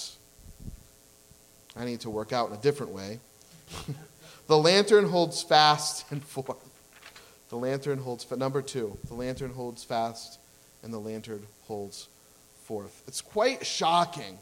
[1.75, 3.19] I need to work out in a different way.
[4.47, 6.57] the lantern holds fast and forth.
[7.49, 8.97] The lantern holds fa- number 2.
[9.07, 10.39] The lantern holds fast
[10.83, 12.07] and the lantern holds
[12.65, 13.03] forth.
[13.07, 14.37] It's quite shocking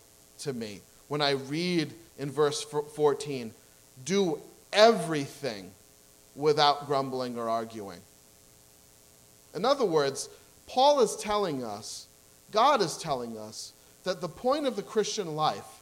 [0.46, 3.52] to me when I read in verse 14,
[4.04, 4.40] do
[4.74, 5.72] everything
[6.36, 8.00] without grumbling or arguing.
[9.54, 10.30] In other words,
[10.68, 12.08] Paul is telling us,
[12.52, 15.82] God is telling us, that the point of the Christian life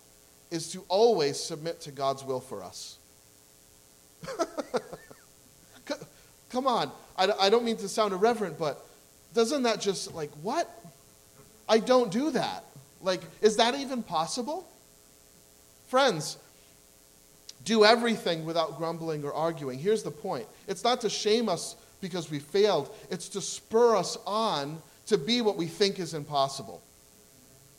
[0.50, 2.98] is to always submit to God's will for us.
[6.50, 6.92] Come on.
[7.18, 8.86] I, I don't mean to sound irreverent, but
[9.34, 10.70] doesn't that just like, what?
[11.68, 12.64] I don't do that.
[13.04, 14.68] Like, is that even possible?
[15.88, 16.38] Friends,
[17.64, 19.78] do everything without grumbling or arguing.
[19.78, 24.18] Here's the point it's not to shame us because we failed, it's to spur us
[24.26, 26.82] on to be what we think is impossible.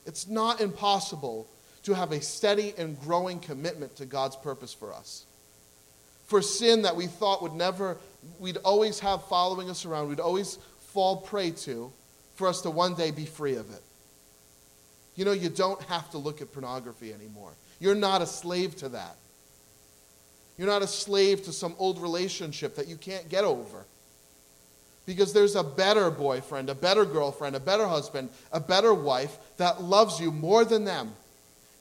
[0.06, 1.46] It's not impossible
[1.84, 5.24] to have a steady and growing commitment to God's purpose for us.
[6.26, 7.98] For sin that we thought would never,
[8.38, 10.58] we'd always have following us around, we'd always
[10.92, 11.92] fall prey to,
[12.34, 13.82] for us to one day be free of it.
[15.16, 17.52] You know, you don't have to look at pornography anymore.
[17.80, 19.16] You're not a slave to that.
[20.56, 23.84] You're not a slave to some old relationship that you can't get over.
[25.06, 29.82] Because there's a better boyfriend, a better girlfriend, a better husband, a better wife that
[29.82, 31.12] loves you more than them.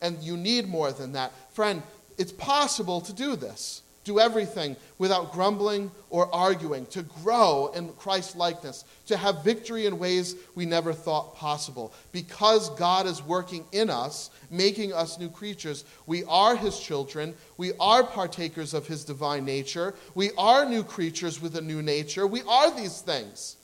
[0.01, 1.31] And you need more than that.
[1.53, 1.81] Friend,
[2.17, 8.35] it's possible to do this do everything without grumbling or arguing, to grow in Christ
[8.35, 11.93] likeness, to have victory in ways we never thought possible.
[12.11, 17.71] Because God is working in us, making us new creatures, we are His children, we
[17.79, 22.41] are partakers of His divine nature, we are new creatures with a new nature, we
[22.43, 23.57] are these things.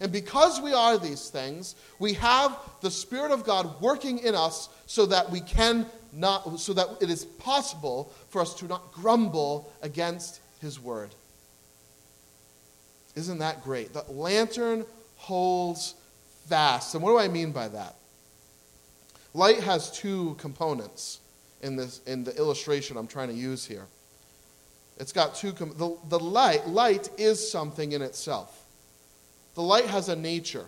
[0.00, 4.68] And because we are these things, we have the Spirit of God working in us
[4.86, 9.72] so that we can not, so that it is possible for us to not grumble
[9.82, 11.10] against his word.
[13.14, 13.92] Isn't that great?
[13.92, 14.84] The lantern
[15.16, 15.94] holds
[16.48, 16.94] fast.
[16.94, 17.96] And what do I mean by that?
[19.32, 21.20] Light has two components
[21.62, 23.86] in, this, in the illustration I'm trying to use here.
[24.98, 28.64] It's got two, com- the, the light, light is something in itself.
[29.54, 30.66] The light has a nature.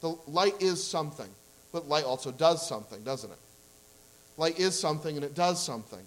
[0.00, 1.28] The light is something,
[1.72, 3.38] but light also does something, doesn't it?
[4.36, 6.04] Light is something and it does something.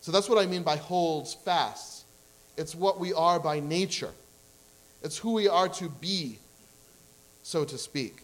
[0.00, 2.04] So that's what I mean by holds fast.
[2.56, 4.12] It's what we are by nature,
[5.02, 6.38] it's who we are to be,
[7.42, 8.22] so to speak,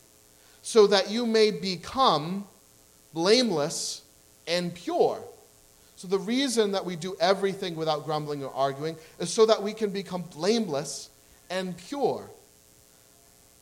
[0.62, 2.46] so that you may become
[3.12, 4.02] blameless
[4.46, 5.22] and pure.
[5.96, 9.72] So, the reason that we do everything without grumbling or arguing is so that we
[9.72, 11.08] can become blameless
[11.48, 12.28] and pure.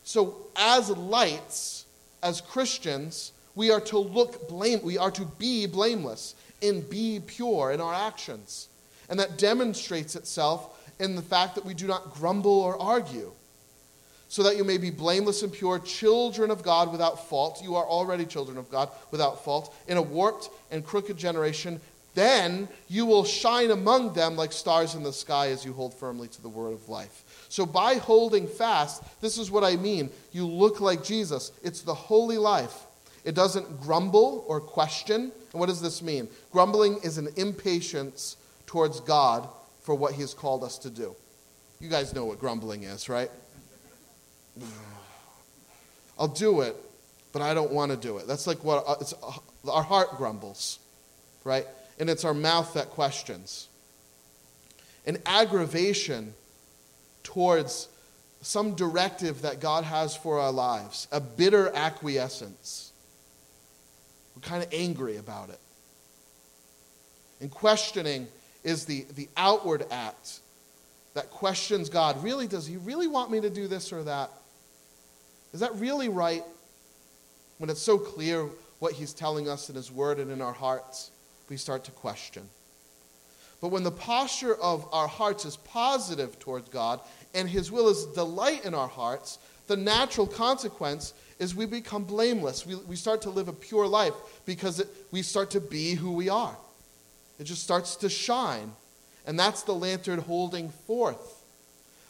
[0.03, 1.85] So, as lights,
[2.23, 7.71] as Christians, we are to look blame, we are to be blameless and be pure
[7.71, 8.69] in our actions.
[9.09, 13.31] And that demonstrates itself in the fact that we do not grumble or argue.
[14.29, 17.61] So that you may be blameless and pure, children of God without fault.
[17.61, 19.75] You are already children of God without fault.
[19.87, 21.79] In a warped and crooked generation,
[22.15, 26.27] then you will shine among them like stars in the sky as you hold firmly
[26.29, 27.45] to the word of life.
[27.49, 30.09] So, by holding fast, this is what I mean.
[30.31, 31.51] You look like Jesus.
[31.61, 32.85] It's the holy life
[33.23, 35.31] it doesn't grumble or question.
[35.51, 36.27] And what does this mean?
[36.51, 39.47] Grumbling is an impatience towards God
[39.81, 41.15] for what He has called us to do.
[41.79, 43.29] You guys know what grumbling is, right?
[46.19, 46.75] I'll do it,
[47.31, 48.27] but I don't want to do it.
[48.27, 50.79] That's like what uh, uh, our heart grumbles,
[51.43, 51.65] right?
[51.99, 53.67] and it's our mouth that questions.
[55.05, 56.33] An aggravation
[57.23, 57.89] towards
[58.41, 62.91] some directive that God has for our lives, a bitter acquiescence.
[64.35, 65.59] We're kind of angry about it.
[67.41, 68.27] And questioning
[68.63, 70.39] is the, the outward act
[71.13, 72.23] that questions God.
[72.23, 74.31] Really, does He really want me to do this or that?
[75.53, 76.43] Is that really right?
[77.57, 78.47] When it's so clear
[78.79, 81.11] what He's telling us in His Word and in our hearts,
[81.49, 82.49] we start to question.
[83.61, 86.99] But when the posture of our hearts is positive towards God
[87.33, 89.37] and His will is delight in our hearts,
[89.67, 92.65] the natural consequence is we become blameless.
[92.65, 94.13] We, we start to live a pure life
[94.45, 96.57] because it, we start to be who we are.
[97.39, 98.73] It just starts to shine.
[99.25, 101.43] And that's the lantern holding forth.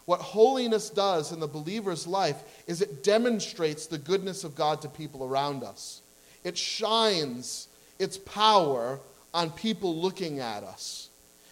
[0.05, 4.89] What holiness does in the believer's life is it demonstrates the goodness of God to
[4.89, 6.01] people around us.
[6.43, 8.99] It shines its power
[9.33, 11.09] on people looking at us.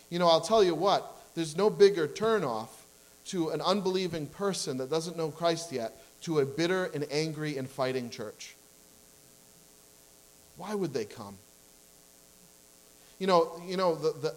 [0.09, 2.67] You know, I'll tell you what, there's no bigger turnoff
[3.25, 7.69] to an unbelieving person that doesn't know Christ yet to a bitter and angry and
[7.69, 8.55] fighting church.
[10.57, 11.37] Why would they come?
[13.19, 14.35] You know, you know the, the,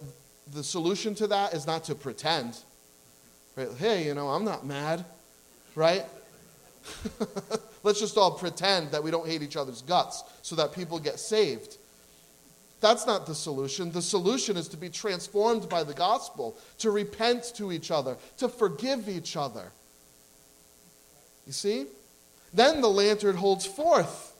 [0.52, 2.56] the solution to that is not to pretend.
[3.56, 3.68] Right?
[3.78, 5.04] Hey, you know, I'm not mad,
[5.74, 6.04] right?
[7.82, 11.18] Let's just all pretend that we don't hate each other's guts so that people get
[11.18, 11.76] saved.
[12.80, 13.92] That's not the solution.
[13.92, 18.48] The solution is to be transformed by the gospel, to repent to each other, to
[18.48, 19.72] forgive each other.
[21.46, 21.86] You see?
[22.52, 24.34] Then the lantern holds forth.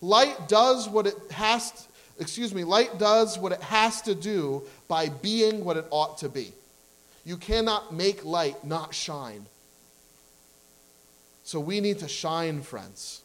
[0.00, 1.82] Light does what it has to,
[2.18, 6.28] excuse me, light does what it has to do by being what it ought to
[6.28, 6.52] be.
[7.24, 9.46] You cannot make light not shine.
[11.44, 13.22] So we need to shine, friends.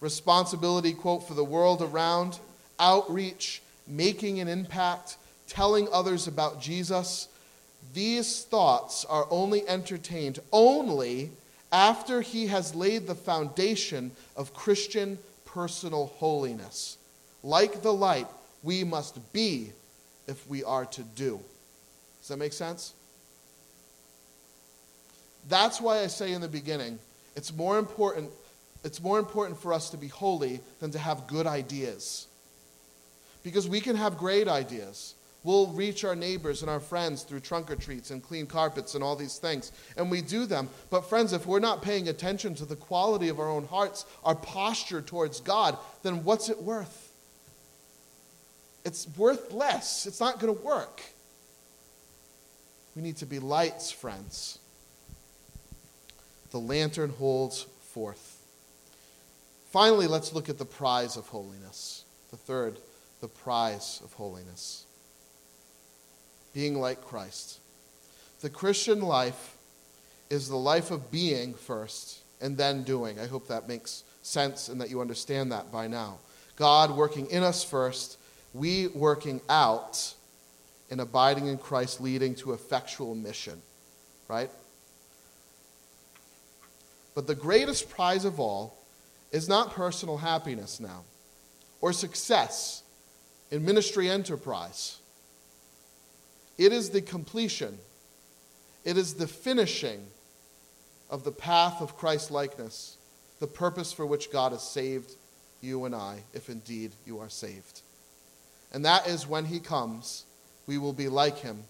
[0.00, 2.38] Responsibility, quote, for the world around
[2.78, 5.16] outreach, making an impact,
[5.46, 7.28] telling others about Jesus,
[7.94, 11.30] these thoughts are only entertained only
[11.72, 16.98] after he has laid the foundation of Christian personal holiness.
[17.42, 18.26] Like the light,
[18.62, 19.72] we must be
[20.26, 21.40] if we are to do.
[22.20, 22.92] Does that make sense?
[25.48, 26.98] That's why I say in the beginning,
[27.36, 28.30] it's more important
[28.84, 32.27] it's more important for us to be holy than to have good ideas.
[33.42, 35.14] Because we can have great ideas.
[35.44, 39.04] We'll reach our neighbors and our friends through trunk or treats and clean carpets and
[39.04, 39.72] all these things.
[39.96, 40.68] And we do them.
[40.90, 44.34] But, friends, if we're not paying attention to the quality of our own hearts, our
[44.34, 47.12] posture towards God, then what's it worth?
[48.84, 50.06] It's worth less.
[50.06, 51.02] It's not going to work.
[52.96, 54.58] We need to be lights, friends.
[56.50, 57.62] The lantern holds
[57.92, 58.42] forth.
[59.70, 62.04] Finally, let's look at the prize of holiness.
[62.30, 62.78] The third
[63.20, 64.86] the prize of holiness
[66.52, 67.60] being like Christ.
[68.40, 69.56] The Christian life
[70.30, 73.18] is the life of being first and then doing.
[73.18, 76.18] I hope that makes sense and that you understand that by now.
[76.56, 78.18] God working in us first,
[78.52, 80.14] we working out
[80.90, 83.60] and abiding in Christ, leading to effectual mission,
[84.26, 84.50] right?
[87.14, 88.76] But the greatest prize of all
[89.30, 91.04] is not personal happiness now
[91.80, 92.82] or success
[93.50, 94.98] in ministry enterprise.
[96.56, 97.78] It is the completion,
[98.84, 100.06] it is the finishing
[101.10, 102.96] of the path of Christ likeness,
[103.40, 105.12] the purpose for which God has saved
[105.60, 107.82] you and I, if indeed you are saved.
[108.72, 110.24] And that is when He comes,
[110.66, 111.64] we will be like Him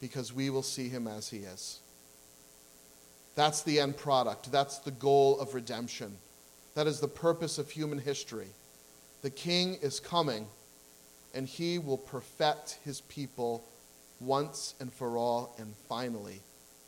[0.00, 1.80] because we will see Him as He is.
[3.36, 4.50] That's the end product.
[4.50, 6.16] That's the goal of redemption.
[6.74, 8.48] That is the purpose of human history.
[9.22, 10.46] The King is coming
[11.34, 13.64] and he will perfect his people
[14.20, 16.40] once and for all and finally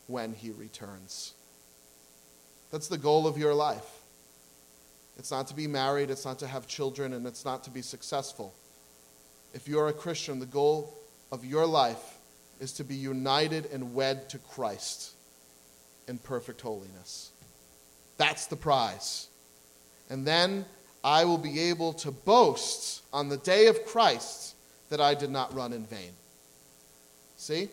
[0.07, 1.33] when he returns.
[2.71, 4.01] That's the goal of your life.
[5.17, 7.81] It's not to be married, it's not to have children, and it's not to be
[7.81, 8.53] successful.
[9.53, 10.93] If you're a Christian, the goal
[11.31, 12.17] of your life
[12.59, 15.13] is to be united and wed to Christ
[16.07, 17.31] in perfect holiness.
[18.17, 19.27] That's the prize.
[20.09, 20.65] And then
[21.03, 24.55] I will be able to boast on the day of Christ
[24.89, 26.11] that I did not run in vain.
[27.37, 27.69] See?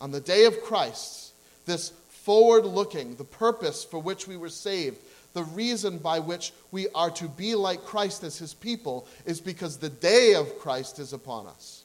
[0.00, 1.32] On the day of Christ,
[1.66, 4.98] this forward looking, the purpose for which we were saved,
[5.34, 9.76] the reason by which we are to be like Christ as his people is because
[9.76, 11.84] the day of Christ is upon us.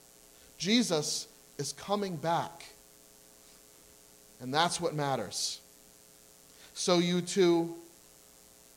[0.58, 1.28] Jesus
[1.58, 2.66] is coming back.
[4.40, 5.62] And that's what matters.
[6.74, 7.76] So you too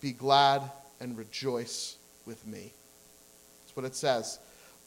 [0.01, 0.63] be glad
[1.01, 2.73] and rejoice with me.
[3.63, 4.39] That's what it says.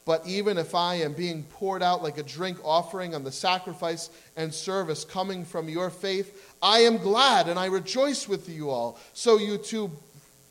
[0.04, 4.10] But even if I am being poured out like a drink offering on the sacrifice
[4.36, 8.98] and service coming from your faith, I am glad and I rejoice with you all.
[9.12, 9.90] So you too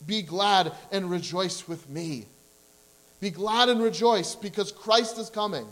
[0.06, 2.26] be glad and rejoice with me.
[3.20, 5.68] Be glad and rejoice because Christ is coming,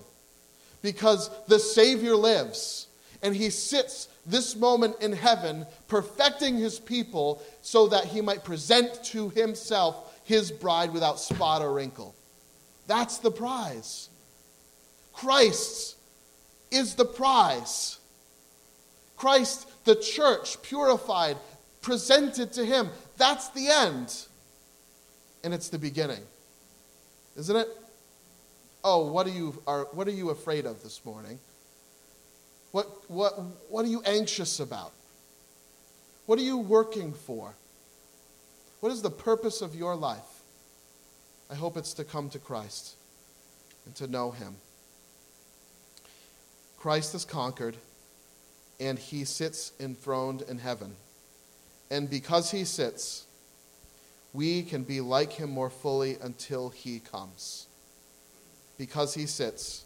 [0.81, 2.87] because the Savior lives,
[3.23, 9.03] and he sits this moment in heaven, perfecting his people so that he might present
[9.05, 12.13] to himself his bride without spot or wrinkle.
[12.85, 14.09] That's the prize.
[15.13, 15.95] Christ
[16.69, 17.97] is the prize.
[19.15, 21.37] Christ, the church, purified,
[21.81, 22.89] presented to him.
[23.17, 24.15] That's the end.
[25.43, 26.21] And it's the beginning.
[27.37, 27.67] Isn't it?
[28.83, 31.39] Oh, what are you are what are you afraid of this morning?
[32.77, 33.33] What what
[33.69, 34.91] what are you anxious about?
[36.27, 37.55] What are you working for?
[38.81, 40.43] What is the purpose of your life?
[41.49, 42.93] I hope it's to come to Christ
[43.87, 44.57] and to know him.
[46.77, 47.77] Christ has conquered
[48.79, 50.97] and he sits enthroned in heaven.
[51.89, 53.25] And because he sits,
[54.33, 57.65] we can be like him more fully until he comes.
[58.77, 59.85] Because he sits,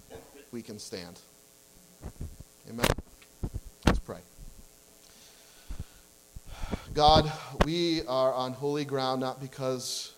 [0.51, 1.21] we can stand.
[2.72, 2.88] Amen.
[3.86, 4.19] Let's pray.
[6.93, 7.30] God,
[7.65, 10.13] we are on holy ground not because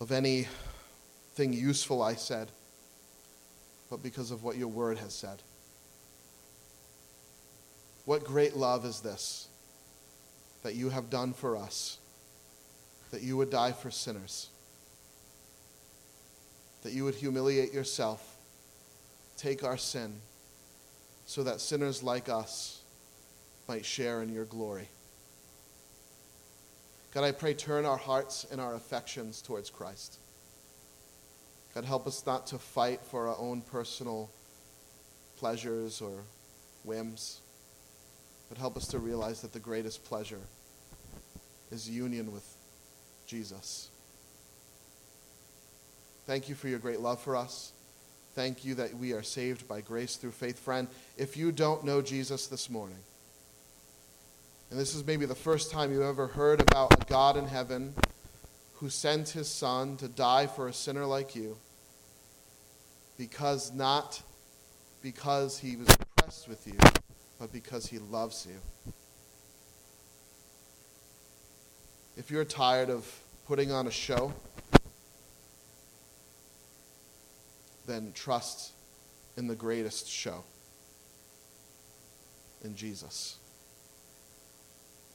[0.00, 2.48] of anything useful I said,
[3.90, 5.42] but because of what your word has said.
[8.06, 9.48] What great love is this
[10.62, 11.98] that you have done for us,
[13.10, 14.48] that you would die for sinners,
[16.82, 18.29] that you would humiliate yourself,
[19.40, 20.20] take our sin,
[21.24, 22.82] so that sinners like us
[23.66, 24.88] might share in your glory.
[27.14, 30.18] God, I pray, turn our hearts and our affections towards Christ.
[31.74, 34.30] God, help us not to fight for our own personal
[35.38, 36.24] pleasures or
[36.84, 37.40] whims,
[38.48, 40.40] but help us to realize that the greatest pleasure
[41.70, 42.44] is union with
[43.26, 43.88] Jesus.
[46.26, 47.72] Thank you for your great love for us.
[48.34, 50.58] Thank you that we are saved by grace through faith.
[50.58, 52.98] Friend, if you don't know Jesus this morning,
[54.70, 57.92] and this is maybe the first time you ever heard about a God in heaven
[58.74, 61.56] who sent his son to die for a sinner like you
[63.18, 64.22] because not
[65.02, 66.78] because he was impressed with you,
[67.38, 68.92] but because he loves you.
[72.16, 73.06] If you're tired of
[73.46, 74.32] putting on a show,
[77.90, 78.72] then trust
[79.36, 80.44] in the greatest show,
[82.62, 83.36] in Jesus.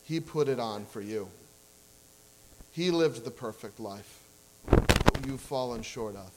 [0.03, 1.29] He put it on for you.
[2.71, 4.23] He lived the perfect life
[4.67, 6.31] that you've fallen short of.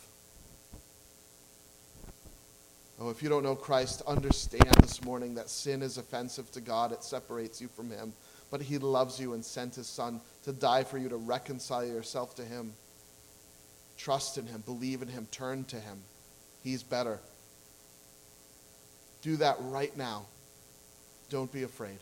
[3.01, 6.93] Oh, if you don't know Christ, understand this morning that sin is offensive to God.
[6.93, 8.12] It separates you from Him.
[8.51, 12.34] But He loves you and sent His Son to die for you to reconcile yourself
[12.36, 12.72] to Him.
[13.97, 15.99] Trust in Him, believe in Him, turn to Him.
[16.63, 17.19] He's better.
[19.23, 20.27] Do that right now.
[21.31, 21.99] Don't be afraid.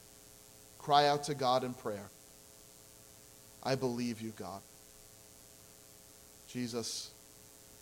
[0.78, 2.08] Cry out to God in prayer.
[3.62, 4.60] I believe you, God.
[6.48, 7.10] Jesus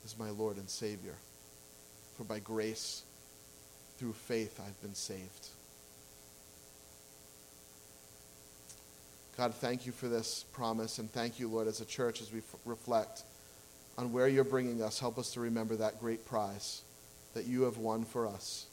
[0.05, 1.15] is my Lord and Savior.
[2.17, 3.03] For by grace,
[3.99, 5.49] through faith, I've been saved.
[9.37, 12.39] God, thank you for this promise, and thank you, Lord, as a church, as we
[12.39, 13.25] f- reflect
[13.97, 14.99] on where you're bringing us.
[14.99, 16.83] Help us to remember that great prize
[17.35, 18.67] that you have won for us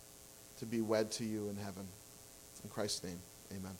[0.59, 1.88] to be wed to you in heaven.
[2.63, 3.19] In Christ's name,
[3.51, 3.76] amen.